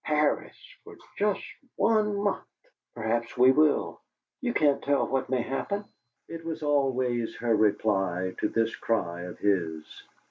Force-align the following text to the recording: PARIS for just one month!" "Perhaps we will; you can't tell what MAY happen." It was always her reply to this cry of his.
PARIS 0.03 0.57
for 0.83 0.97
just 1.19 1.43
one 1.75 2.15
month!" 2.23 2.47
"Perhaps 2.95 3.37
we 3.37 3.51
will; 3.51 4.01
you 4.41 4.51
can't 4.51 4.81
tell 4.81 5.05
what 5.07 5.29
MAY 5.29 5.43
happen." 5.43 5.85
It 6.27 6.43
was 6.43 6.63
always 6.63 7.35
her 7.35 7.55
reply 7.55 8.33
to 8.39 8.49
this 8.49 8.75
cry 8.75 9.21
of 9.25 9.37
his. 9.37 9.85